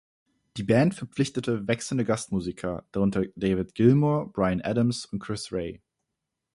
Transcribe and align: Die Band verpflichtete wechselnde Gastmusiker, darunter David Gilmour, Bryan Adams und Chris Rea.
Die 0.57 0.63
Band 0.63 0.95
verpflichtete 0.95 1.67
wechselnde 1.67 2.05
Gastmusiker, 2.05 2.87
darunter 2.91 3.21
David 3.35 3.75
Gilmour, 3.75 4.33
Bryan 4.33 4.59
Adams 4.63 5.05
und 5.05 5.19
Chris 5.19 5.51
Rea. 5.51 5.77